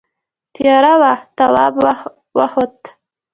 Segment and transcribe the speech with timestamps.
[0.55, 1.73] تیاره وه تواب
[2.37, 2.81] وخوت.